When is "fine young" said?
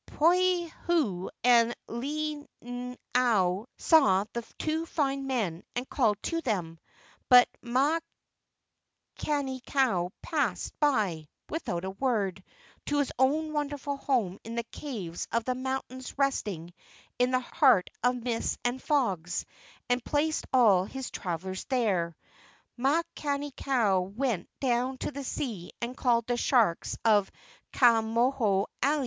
4.87-5.27